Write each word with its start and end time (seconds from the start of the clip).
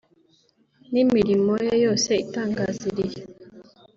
n'imirimo 0.91 1.53
ye 1.65 1.73
yose 1.85 2.09
itangaza 2.23 2.83
irihe 2.91 3.21